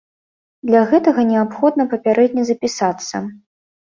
Для 0.69 0.79
гэтага 0.93 1.25
неабходна 1.31 1.85
папярэдне 1.91 2.43
запісацца. 2.47 3.15